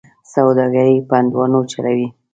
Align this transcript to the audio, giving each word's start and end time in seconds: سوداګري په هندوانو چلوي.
سوداګري 0.33 0.95
په 1.07 1.13
هندوانو 1.19 1.59
چلوي. 1.71 2.07